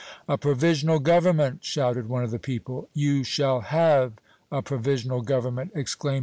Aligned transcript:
"A 0.27 0.35
provisional 0.35 0.97
government!" 0.97 1.63
shouted 1.63 2.09
one 2.09 2.23
of 2.23 2.31
the 2.31 2.39
people. 2.39 2.89
"You 2.95 3.23
shall 3.23 3.59
have 3.61 4.13
a 4.51 4.63
provisional 4.63 5.21
government!" 5.21 5.73
exclaimed 5.75 6.15
M. 6.17 6.19